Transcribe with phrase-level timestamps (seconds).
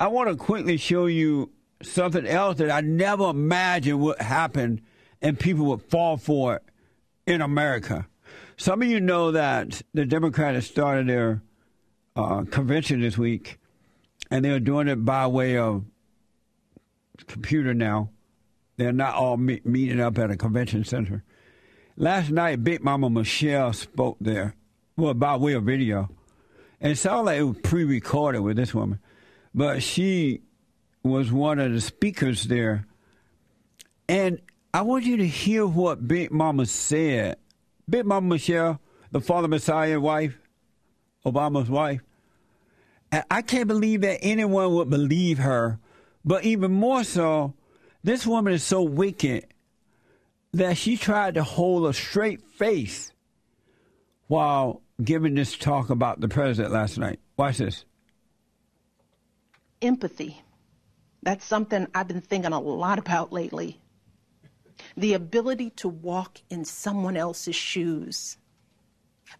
[0.00, 1.50] I want to quickly show you
[1.82, 4.80] something else that I never imagined would happen
[5.20, 6.62] and people would fall for it
[7.26, 8.08] in America.
[8.56, 11.42] Some of you know that the Democrats started their
[12.16, 13.58] uh, convention this week,
[14.30, 15.84] and they're doing it by way of
[17.26, 18.08] computer now.
[18.78, 21.24] They're not all me- meeting up at a convention center.
[21.98, 24.54] Last night, Big Mama Michelle spoke there,
[24.96, 26.08] well, by way of video.
[26.80, 28.98] And it sounded like it was pre recorded with this woman.
[29.54, 30.42] But she
[31.02, 32.86] was one of the speakers there.
[34.08, 34.40] And
[34.72, 37.36] I want you to hear what Big Mama said.
[37.88, 40.38] Big Mama Michelle, the Father Messiah wife,
[41.26, 42.00] Obama's wife.
[43.30, 45.80] I can't believe that anyone would believe her.
[46.24, 47.54] But even more so,
[48.04, 49.46] this woman is so wicked
[50.52, 53.12] that she tried to hold a straight face
[54.28, 57.18] while giving this talk about the president last night.
[57.36, 57.84] Watch this.
[59.82, 60.42] Empathy.
[61.22, 63.80] That's something I've been thinking a lot about lately.
[64.96, 68.38] The ability to walk in someone else's shoes.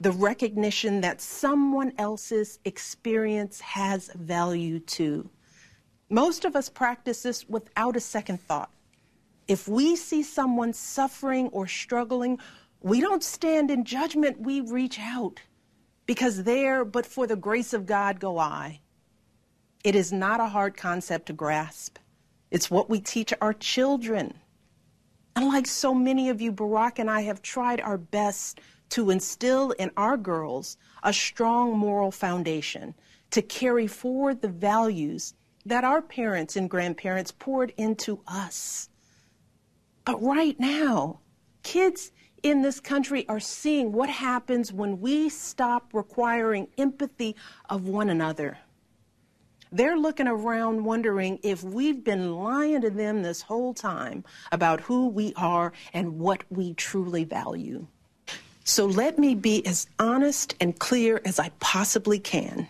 [0.00, 5.28] The recognition that someone else's experience has value too.
[6.09, 8.70] Most of us practice this without a second thought.
[9.48, 12.39] If we see someone suffering or struggling,
[12.81, 15.41] we don't stand in judgment, we reach out.
[16.06, 18.80] Because there, but for the grace of God, go I.
[19.83, 21.98] It is not a hard concept to grasp.
[22.50, 24.34] It's what we teach our children.
[25.34, 29.70] And like so many of you, Barack and I have tried our best to instill
[29.72, 32.95] in our girls a strong moral foundation
[33.31, 38.89] to carry forward the values that our parents and grandparents poured into us.
[40.05, 41.20] But right now,
[41.62, 42.11] kids
[42.42, 47.37] in this country are seeing what happens when we stop requiring empathy
[47.69, 48.59] of one another.
[49.73, 55.09] They're looking around wondering if we've been lying to them this whole time about who
[55.09, 57.87] we are and what we truly value.
[58.65, 62.69] So let me be as honest and clear as I possibly can.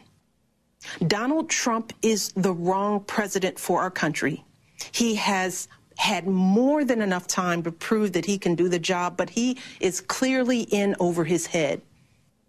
[1.07, 4.45] Donald Trump is the wrong president for our country.
[4.93, 9.17] He has had more than enough time to prove that he can do the job,
[9.17, 11.83] but he is clearly in over his head.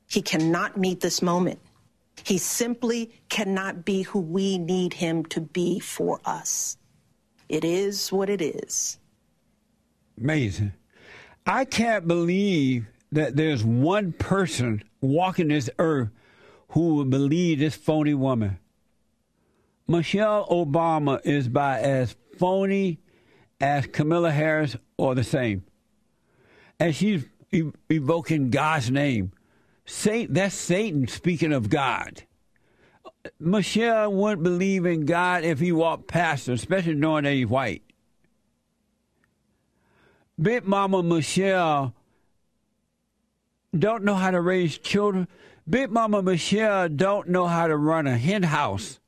[0.07, 1.59] He cannot meet this moment.
[2.23, 6.77] He simply cannot be who we need him to be for us.
[7.49, 8.97] It is what it is.
[10.17, 10.73] Amazing.
[11.45, 16.09] I can't believe that there's one person walking this earth
[16.69, 18.57] who would believe this phony woman.
[19.87, 22.99] Michelle Obama is by as phony
[23.59, 25.65] as Kamala Harris or the same.
[26.79, 27.25] And she's
[27.89, 29.33] evoking God's name.
[29.91, 32.23] Satan, that's Satan speaking of God.
[33.39, 37.83] Michelle wouldn't believe in God if he walked past her, especially knowing that he's white.
[40.41, 41.93] Big Mama Michelle
[43.77, 45.27] don't know how to raise children.
[45.69, 48.99] Big Mama Michelle don't know how to run a hen house.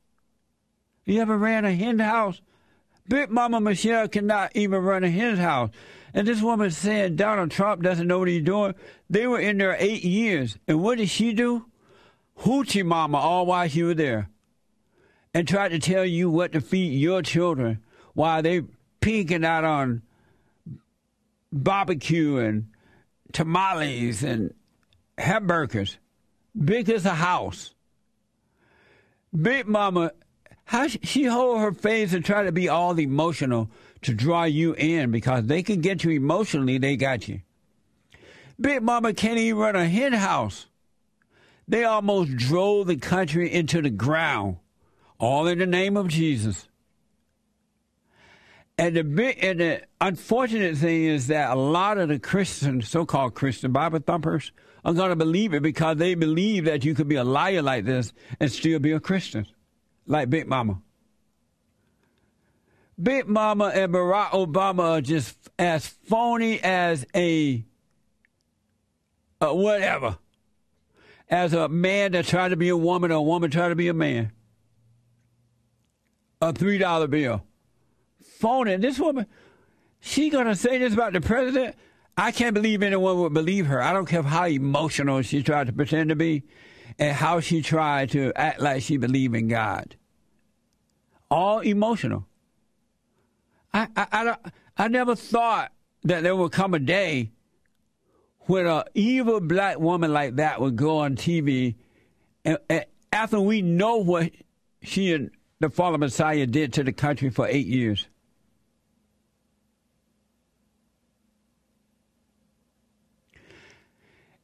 [1.06, 2.42] You ever ran a hen house?
[3.08, 5.70] Big Mama Michelle cannot even run a hen house.
[6.14, 8.76] And this woman saying Donald Trump doesn't know what he's doing.
[9.10, 10.58] They were in there eight years.
[10.68, 11.66] And what did she do?
[12.40, 14.30] Hoochie Mama all while she was there.
[15.34, 18.62] And tried to tell you what to feed your children while they
[19.02, 20.04] pinking out on
[21.52, 22.68] barbecue and
[23.32, 24.54] tamales and
[25.18, 25.98] hamburgers.
[26.64, 27.74] Big as a house.
[29.36, 30.12] Big Mama
[30.66, 33.70] how she hold her face and try to be all emotional
[34.04, 37.42] to draw you in because they can get you emotionally, they got you.
[38.60, 40.68] Big Mama can't even run a hen house.
[41.68, 44.58] They almost drove the country into the ground,
[45.18, 46.68] all in the name of Jesus.
[48.78, 53.36] And the big, and the unfortunate thing is that a lot of the Christians, so-called
[53.36, 54.52] Christian Bible thumpers,
[54.84, 57.86] are going to believe it because they believe that you could be a liar like
[57.86, 59.46] this and still be a Christian
[60.06, 60.82] like Big Mama.
[63.02, 67.66] Big Mama and Barack Obama are just as phony as a,
[69.40, 70.18] whatever,
[71.30, 73.88] as a man that tried to be a woman or a woman tried to be
[73.88, 74.32] a man.
[76.42, 77.46] A three dollar bill,
[78.40, 78.76] phony.
[78.76, 79.26] This woman,
[80.02, 81.76] she gonna say this about the president.
[82.18, 83.82] I can't believe anyone would believe her.
[83.82, 86.44] I don't care how emotional she tried to pretend to be
[87.00, 89.96] and how she tried to act like she believed in God.
[91.32, 92.28] All emotional.
[93.74, 94.36] I, I, I,
[94.78, 95.72] I never thought
[96.04, 97.32] that there would come a day
[98.42, 101.76] when an evil black woman like that would go on TV
[102.46, 104.32] and, and after we know what
[104.82, 108.08] she and the fallen Messiah did to the country for eight years.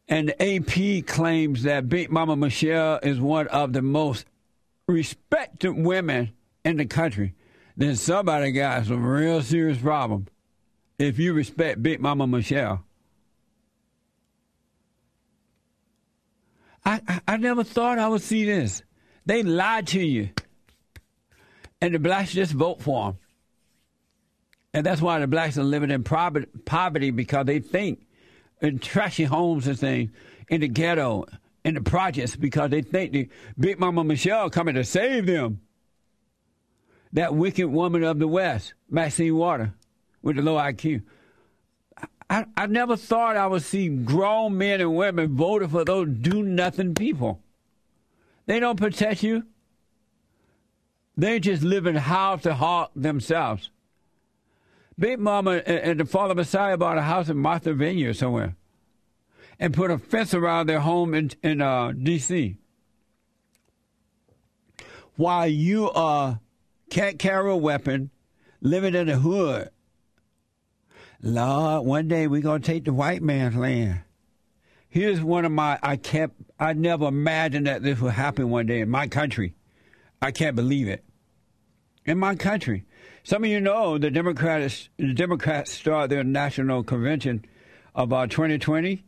[0.08, 4.26] And AP claims that Big Mama Michelle is one of the most
[4.88, 6.31] respected women
[6.66, 7.36] in the country.
[7.80, 10.28] Then somebody got some real serious problem
[11.00, 12.84] if you respect Big Mama Michelle.
[16.84, 18.84] I, I, I never thought I would see this.
[19.26, 20.30] They lied to you.
[21.80, 23.20] And the blacks just vote for them.
[24.74, 28.06] And that's why the blacks are living in poverty because they think
[28.62, 30.12] in trashy homes and things
[30.50, 31.24] in the ghetto,
[31.64, 35.62] in the projects, because they think the Big Mama Michelle coming to save them.
[37.14, 39.74] That wicked woman of the West, Maxine Water,
[40.22, 41.02] with the low IQ.
[42.30, 46.44] I, I never thought I would see grown men and women voting for those do
[46.44, 47.42] nothing people.
[48.46, 49.46] They don't protect you.
[51.18, 53.72] They just live in house to heart themselves.
[54.98, 58.56] Big Mama and the Father Messiah bought a house in Martha Vineyard somewhere
[59.60, 62.58] and put a fence around their home in, in uh, D.C.
[65.16, 66.36] While you uh,
[66.90, 68.12] can't carry a weapon,
[68.62, 69.70] living in the hood.
[71.22, 74.02] Lord, one day we're to take the white man's land.
[74.88, 78.82] Here's one of my, I can't, I never imagined that this would happen one day
[78.82, 79.54] in my country.
[80.22, 81.04] I can't believe it.
[82.06, 82.86] In my country.
[83.24, 87.46] Some of you know the Democrats the Democrats start their national convention
[87.94, 89.04] about 2020,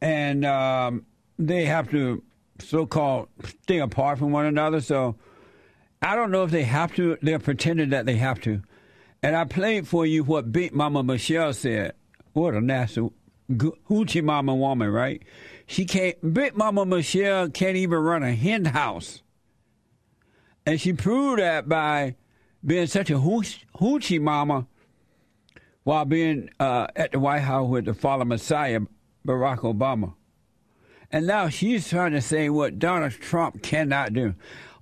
[0.00, 1.06] and um,
[1.38, 2.22] they have to
[2.58, 3.28] so-called
[3.62, 4.80] stay apart from one another.
[4.80, 5.16] So
[6.00, 7.18] I don't know if they have to.
[7.22, 8.62] They're pretending that they have to.
[9.22, 11.94] And I played for you what Big Mama Michelle said.
[12.32, 13.10] What a nasty
[13.50, 15.22] hoochie mama woman, right?
[15.66, 16.34] She can't.
[16.34, 19.22] Big Mama Michelle can't even run a hen house,
[20.64, 22.16] and she proved that by
[22.64, 24.66] being such a hoochie mama
[25.84, 28.80] while being uh, at the White House with the fallen Messiah,
[29.26, 30.14] Barack Obama.
[31.10, 34.34] And now she's trying to say what Donald Trump cannot do.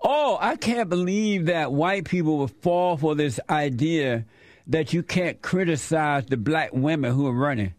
[0.09, 4.25] Oh, I can't believe that white people will fall for this idea
[4.69, 7.75] that you can't criticize the black women who are running.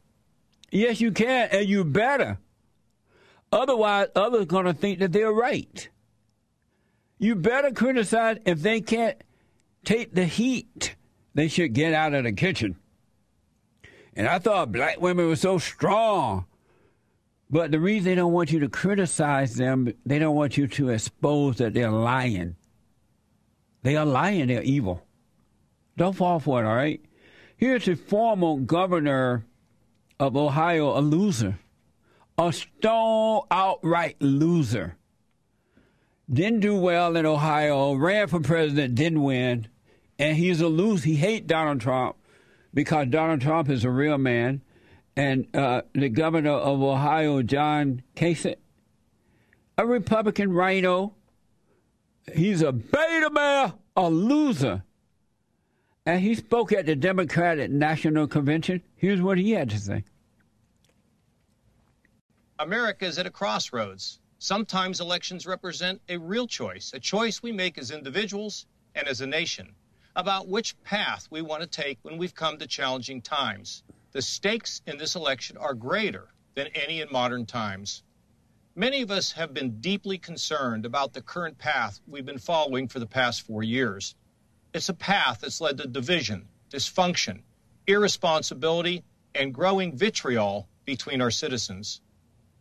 [0.69, 2.37] Yes, you can, and you better.
[3.49, 5.87] Otherwise, others are going to think that they're right.
[7.17, 9.23] You better criticize if they can't
[9.85, 10.97] take the heat.
[11.33, 12.75] They should get out of the kitchen.
[14.17, 16.45] And I thought black women were so strong.
[17.49, 20.89] But the reason they don't want you to criticize them, they don't want you to
[20.89, 22.55] expose that they're lying.
[23.83, 25.05] They are lying, they're evil.
[25.95, 27.01] Don't fall for it, all right?
[27.55, 29.45] Here's the former governor
[30.19, 31.57] of Ohio, a loser.
[32.37, 34.97] A stone outright loser.
[36.31, 39.67] Didn't do well in Ohio, ran for president, didn't win
[40.19, 41.07] and he's a loser.
[41.07, 42.15] He hates Donald Trump
[42.73, 44.61] because Donald Trump is a real man,
[45.17, 48.57] and uh, the governor of Ohio, John Kasich,
[49.75, 51.13] a Republican RINO.
[52.33, 54.83] He's a beta male, a loser.
[56.05, 58.83] And he spoke at the Democratic National Convention.
[58.95, 60.03] Here's what he had to say.
[62.59, 64.19] America is at a crossroads.
[64.37, 69.27] Sometimes elections represent a real choice, a choice we make as individuals and as a
[69.27, 69.73] nation
[70.15, 73.83] about which path we want to take when we've come to challenging times.
[74.17, 78.01] The stakes in this election are greater than any in modern times.
[78.73, 82.97] Many of us have been deeply concerned about the current path we've been following for
[82.97, 84.15] the past four years.
[84.73, 87.43] It's a path that's led to division, dysfunction,
[87.85, 89.03] irresponsibility,
[89.35, 92.01] and growing vitriol between our citizens.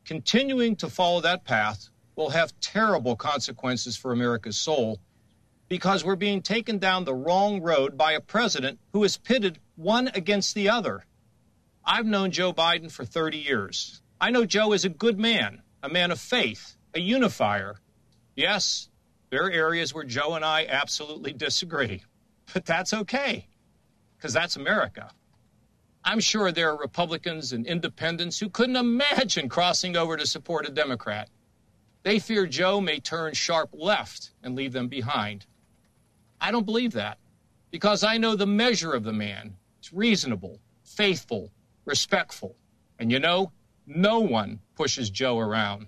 [0.04, 5.00] Continuing to follow that path will have terrible consequences for America's soul
[5.70, 10.08] because we're being taken down the wrong road by a president who is pitted one
[10.08, 11.06] against the other.
[11.88, 14.02] I've known Joe Biden for 30 years.
[14.20, 17.76] I know Joe is a good man, a man of faith, a unifier.
[18.34, 18.88] Yes,
[19.30, 22.02] there are areas where Joe and I absolutely disagree,
[22.52, 23.46] but that's okay,
[24.16, 25.12] because that's America.
[26.04, 30.72] I'm sure there are Republicans and independents who couldn't imagine crossing over to support a
[30.72, 31.28] Democrat.
[32.02, 35.46] They fear Joe may turn sharp left and leave them behind.
[36.40, 37.18] I don't believe that
[37.70, 39.56] because I know the measure of the man.
[39.78, 41.50] It's reasonable, faithful,
[41.86, 42.56] respectful.
[42.98, 43.52] And you know,
[43.86, 45.86] no one pushes Joe around.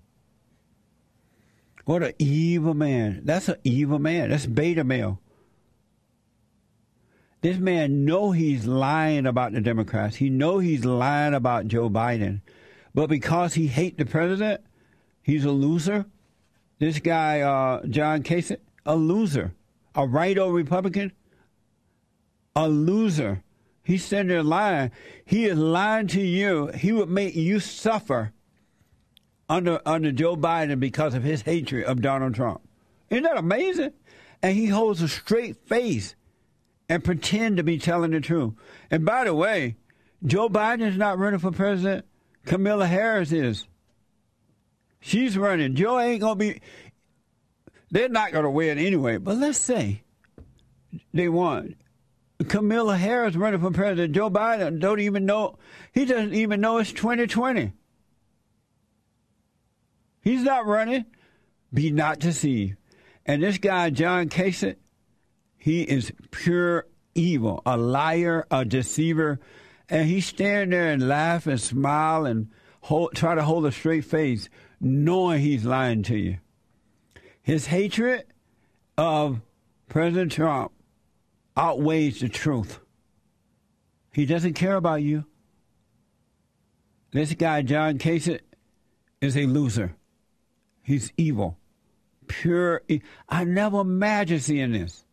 [1.85, 3.23] What an evil man.
[3.25, 4.31] That's an evil man.
[4.31, 5.21] That's beta male.
[7.41, 10.17] This man know he's lying about the Democrats.
[10.17, 12.41] He know he's lying about Joe Biden.
[12.95, 14.63] But because he hate the president,
[15.23, 16.07] he's a loser.
[16.79, 19.55] This guy, uh, John Kasich, a loser
[19.99, 21.13] a right old Republican,
[22.55, 23.43] a loser.
[23.89, 24.91] He's sitting there lying.
[25.25, 26.67] He is lying to you.
[26.67, 28.35] He would make you suffer
[29.49, 32.61] under under Joe Biden because of his hatred of Donald Trump.
[33.09, 33.93] Isn't that amazing?
[34.43, 36.15] And he holds a straight face
[36.91, 38.53] and pretend to be telling the truth.
[38.91, 39.77] And by the way,
[40.23, 42.05] Joe Biden is not running for president.
[42.45, 43.67] Kamala Harris is.
[45.01, 45.77] She's running.
[45.77, 46.61] Joe ain't gonna be.
[47.91, 49.17] They're not gonna win anyway.
[49.17, 50.03] But let's say
[51.15, 51.77] they won.
[52.47, 54.15] Kamala Harris running for president.
[54.15, 55.59] Joe Biden don't even know.
[55.93, 57.73] He doesn't even know it's 2020.
[60.23, 61.07] He's not running.
[61.73, 62.77] Be not deceived.
[63.27, 64.77] And this guy, John Kasich,
[65.57, 69.41] he is pure evil, a liar, a deceiver.
[69.89, 72.51] And he's standing there and laugh and smile and
[72.83, 74.49] hold, try to hold a straight face,
[74.81, 76.39] knowing he's lying to you.
[77.43, 78.25] His hatred
[78.97, 79.41] of
[79.89, 80.73] President Trump
[81.59, 82.79] outweighs the truth.
[84.13, 85.25] He doesn't care about you.
[87.11, 88.41] This guy, John Kasich,
[89.21, 89.97] is a loser.
[90.83, 91.59] He's evil.
[92.29, 92.83] Pure.
[92.89, 95.05] E- I never imagined seeing this.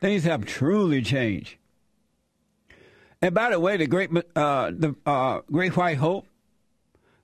[0.00, 1.56] Things have truly changed.
[3.22, 6.26] And by the way, the great, uh, the uh, Great White Hope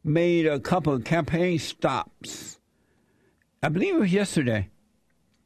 [0.02, 2.58] made a couple of campaign stops.
[3.62, 4.70] I believe it was yesterday.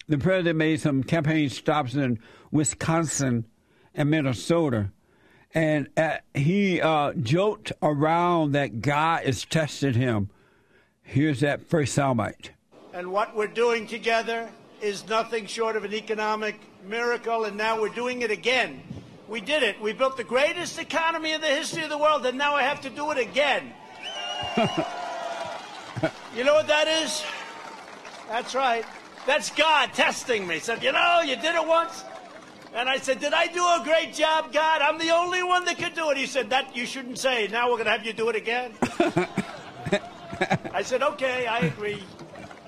[0.08, 2.18] The president made some campaign stops in
[2.50, 3.46] Wisconsin
[3.94, 4.90] and Minnesota.
[5.54, 10.28] And uh, he uh, joked around that God is testing him.
[11.02, 12.50] Here's that first soundbite.
[12.92, 14.49] And what we're doing together
[14.80, 18.82] is nothing short of an economic miracle, and now we're doing it again.
[19.28, 19.80] We did it.
[19.80, 22.80] We built the greatest economy in the history of the world, and now I have
[22.82, 23.73] to do it again.
[26.37, 27.25] you know what that is?
[28.28, 28.84] That's right.
[29.26, 30.59] That's God testing me.
[30.59, 32.04] Said, you know, you did it once.
[32.75, 34.83] And I said, did I do a great job, God?
[34.83, 36.16] I'm the only one that could do it.
[36.16, 37.47] He said, that you shouldn't say.
[37.47, 38.73] Now we're going to have you do it again.
[40.73, 42.02] I said, okay, I agree.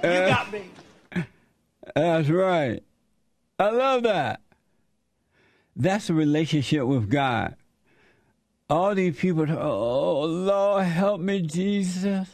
[0.04, 0.70] You uh, got me.
[1.94, 2.82] That's right.
[3.58, 4.40] I love that.
[5.74, 7.56] That's a relationship with God.
[8.70, 12.28] All these people, oh Lord, help me, Jesus.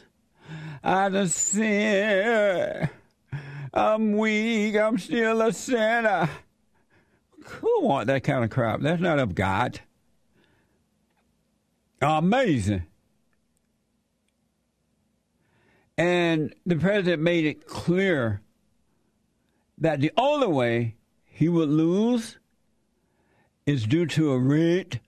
[0.83, 2.89] I done sin.
[3.73, 4.75] I'm weak.
[4.75, 6.29] I'm still a sinner.
[7.45, 8.81] Who want that kind of crap?
[8.81, 9.79] That's not of God.
[12.01, 12.83] Amazing.
[15.97, 18.41] And the president made it clear
[19.77, 22.37] that the only way he would lose
[23.65, 24.99] is due to a rigged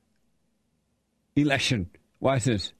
[1.35, 1.89] election.
[2.19, 2.73] Why is this?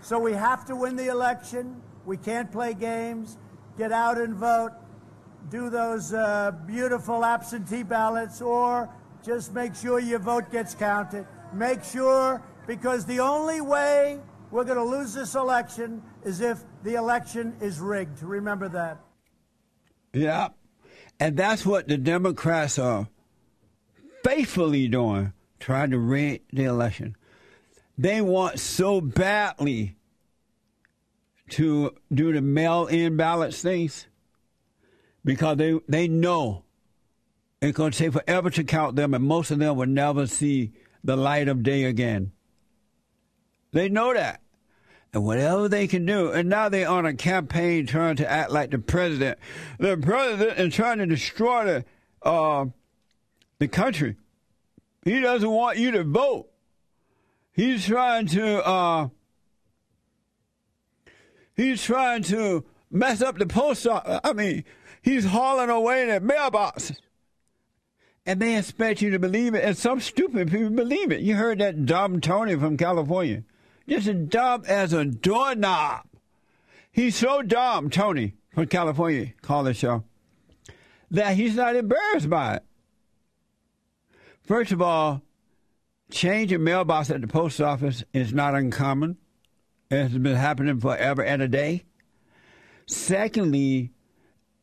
[0.00, 1.82] So we have to win the election.
[2.04, 3.38] We can't play games.
[3.76, 4.72] Get out and vote.
[5.50, 8.88] Do those uh, beautiful absentee ballots, or
[9.24, 11.26] just make sure your vote gets counted.
[11.52, 16.94] Make sure, because the only way we're going to lose this election is if the
[16.94, 18.22] election is rigged.
[18.22, 18.98] Remember that.
[20.12, 20.48] Yeah.
[21.20, 23.08] And that's what the Democrats are
[24.24, 27.16] faithfully doing, trying to rig the election.
[27.96, 29.96] They want so badly
[31.50, 34.08] to do the mail in ballots things
[35.26, 36.62] because they, they know
[37.60, 40.72] it's going to take forever to count them, and most of them will never see
[41.02, 42.30] the light of day again.
[43.72, 44.40] They know that
[45.12, 46.30] and whatever they can do.
[46.30, 49.38] And now they're on a campaign trying to act like the president.
[49.78, 51.84] The president is trying to destroy the
[52.22, 52.66] uh,
[53.58, 54.16] the country.
[55.04, 56.48] He doesn't want you to vote.
[57.52, 59.08] He's trying to uh,
[61.56, 64.20] he's trying to mess up the post office.
[64.22, 64.64] I mean,
[65.06, 66.98] he's hauling away the mailboxes.
[68.26, 71.20] And they expect you to believe it, and some stupid people believe it.
[71.20, 73.44] You heard that dumb Tony from California.
[73.88, 76.02] Just as dumb as a doorknob.
[76.90, 80.02] He's so dumb, Tony from California, call the show,
[81.10, 82.64] that he's not embarrassed by it.
[84.42, 85.22] First of all,
[86.10, 89.18] changing mailbox at the post office is not uncommon.
[89.88, 91.84] It's been happening forever and a day.
[92.86, 93.92] Secondly,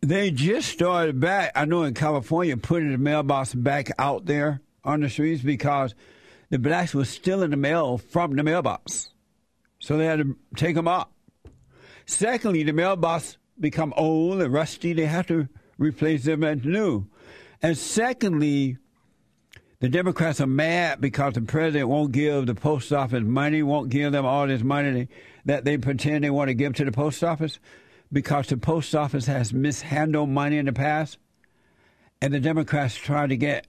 [0.04, 5.00] they just started back, I know in California, putting the mailbox back out there on
[5.00, 5.96] the streets because
[6.50, 9.12] the blacks were stealing the mail from the mailbox.
[9.80, 11.14] So they had to take them up.
[12.06, 14.92] Secondly, the mailbox become old and rusty.
[14.92, 17.08] They have to replace them as new.
[17.62, 18.78] And secondly,
[19.80, 24.12] the Democrats are mad because the president won't give the post office money, won't give
[24.12, 25.08] them all this money
[25.46, 27.58] that they pretend they want to give to the post office
[28.14, 31.18] because the post office has mishandled money in the past.
[32.22, 33.68] and the Democrats try to get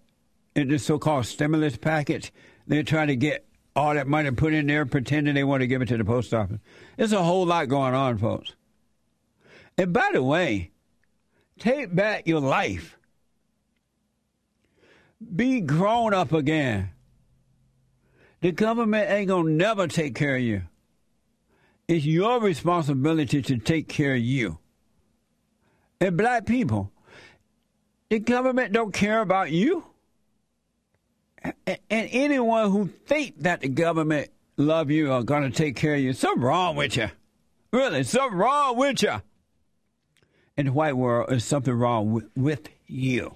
[0.55, 2.33] in the so-called stimulus package.
[2.69, 5.83] They're trying to get all that money put in there, pretending they want to give
[5.83, 6.61] it to the post office.
[6.97, 8.55] There's a whole lot going on, folks.
[9.77, 10.71] And by the way,
[11.59, 12.97] take back your life.
[15.35, 16.91] Be grown up again.
[18.41, 20.63] The government ain't gonna never take care of you.
[21.87, 24.59] It's your responsibility to take care of you.
[26.01, 26.93] And black people,
[28.09, 29.85] the government don't care about you.
[31.67, 36.13] And anyone who think that the government love you or to take care of you,
[36.13, 37.11] something wrong with you.
[37.71, 39.21] Really, something wrong with you.
[40.57, 43.35] In the white world, there's something wrong with, with you.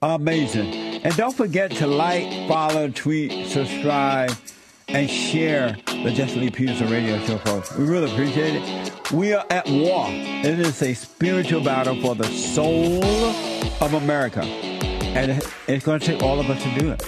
[0.00, 0.72] Amazing.
[1.04, 4.32] And don't forget to like, follow, tweet, subscribe,
[4.92, 7.74] and share the Lee Peterson radio show, folks.
[7.76, 9.12] We really appreciate it.
[9.12, 10.06] We are at war.
[10.08, 14.42] It is a spiritual battle for the soul of America.
[14.42, 17.02] And it's going to take all of us to do it.